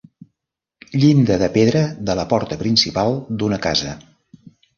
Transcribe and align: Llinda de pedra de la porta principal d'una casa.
Llinda 1.03 1.37
de 1.41 1.49
pedra 1.57 1.83
de 2.07 2.15
la 2.21 2.25
porta 2.33 2.59
principal 2.63 3.15
d'una 3.43 3.61
casa. 3.69 3.95